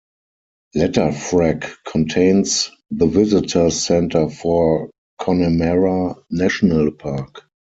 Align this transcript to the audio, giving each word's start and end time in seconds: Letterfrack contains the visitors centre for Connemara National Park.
Letterfrack 0.75 1.69
contains 1.87 2.71
the 2.89 3.05
visitors 3.05 3.79
centre 3.83 4.31
for 4.31 4.89
Connemara 5.19 6.15
National 6.31 6.89
Park. 6.89 7.43